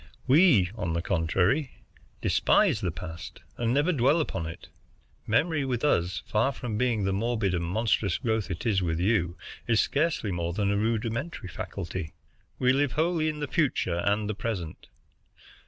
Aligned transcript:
We, 0.25 0.71
on 0.73 0.93
the 0.93 1.01
contrary, 1.03 1.73
despise 2.21 2.81
the 2.81 2.89
past, 2.89 3.41
and 3.55 3.71
never 3.71 3.91
dwell 3.91 4.19
upon 4.19 4.47
it. 4.47 4.69
Memory 5.27 5.63
with 5.63 5.83
us, 5.83 6.23
far 6.25 6.53
from 6.53 6.75
being 6.75 7.03
the 7.03 7.13
morbid 7.13 7.53
and 7.53 7.63
monstrous 7.63 8.17
growth 8.17 8.49
it 8.49 8.65
is 8.65 8.81
with 8.81 8.99
you, 8.99 9.37
is 9.67 9.79
scarcely 9.79 10.31
more 10.31 10.53
than 10.53 10.71
a 10.71 10.75
rudimentary 10.77 11.49
faculty. 11.49 12.13
We 12.57 12.73
live 12.73 12.93
wholly 12.93 13.29
in 13.29 13.41
the 13.41 13.47
future 13.47 13.99
and 14.03 14.27
the 14.27 14.33
present. 14.33 14.87